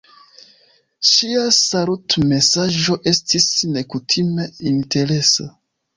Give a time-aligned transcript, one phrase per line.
[1.09, 5.51] Ŝia salutmesaĝo estis nekutime interesa.